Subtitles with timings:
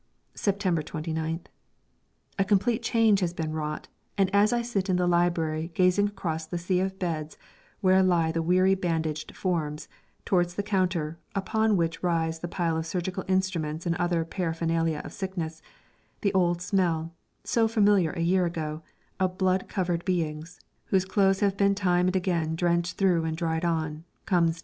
[0.33, 1.45] September 29th.
[2.39, 6.47] A complete change has been wrought, and as I sit in the library gazing across
[6.47, 7.37] the sea of beds
[7.81, 9.87] where lie the weary bandaged forms,
[10.25, 15.13] towards the counter, upon which rise the pile of surgical instruments and other paraphernalia of
[15.13, 15.61] sickness,
[16.21, 17.13] the old smell,
[17.43, 18.81] so familiar a year ago,
[19.19, 23.63] of blood covered beings, whose clothes have been time and again drenched through and dried
[23.63, 24.59] on them, comes to me.